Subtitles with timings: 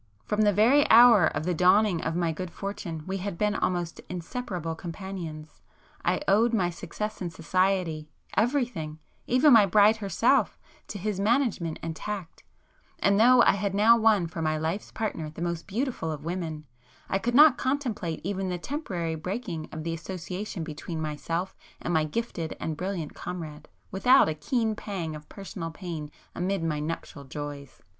[0.25, 3.99] From the very hour of the dawning of my good fortune we had been almost
[4.09, 13.19] inseparable companions,—I owed my success in society,—everything, even my bride herself,—to his management and tact,—and
[13.19, 16.65] though I had now won for my life's partner the most beautiful of women,
[17.07, 22.05] I could not contemplate even the temporary breaking of the association between myself and my
[22.05, 27.83] gifted and brilliant comrade, without a keen pang of personal pain amid my nuptial joys.